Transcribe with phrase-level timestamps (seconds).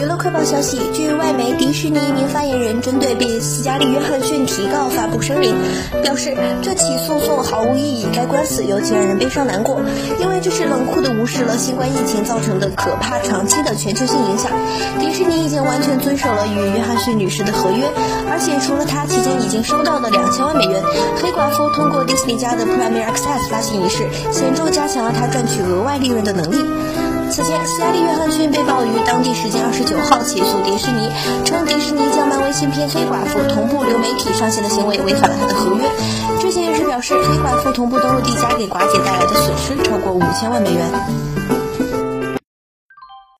[0.00, 5.54] 娱乐快报消息，据外媒，迪士尼一名发言人针对被斯嘉丽·约翰逊提告发布声明，
[6.02, 9.82] 表示这起诉讼毫无意义，该官司尤其让人悲伤难过，
[10.18, 14.50] 因为这是冷酷地无视了新冠疫情造成的可怕长期的全球性影响。
[14.98, 17.84] 迪士尼已经完全遵守了与约翰逊女士的合约，
[18.30, 20.82] 而且除了她期间已经收到的两千万美元，
[21.20, 26.56] 黑寡妇通过迪士尼家的 Premier Access 发行仪式，显著加强了她赚取额外利润的能力。
[27.30, 31.08] 此前，斯嘉丽·约翰逊被曝于当地时间二十九号起诉迪士尼，
[31.44, 35.84] 称迪士尼将漫威新片《黑寡妇》同步流媒体上线的行为违反了他的合约。
[36.40, 41.39] 知情人士表示，黑寡妇同步登陆 D 加给寡姐带来的损失超过五千万美元。